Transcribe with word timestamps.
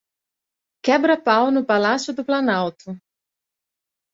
Quebra-pau 0.85 1.45
no 1.51 1.63
Palácio 1.71 2.11
do 2.17 2.25
Planalto 2.29 2.89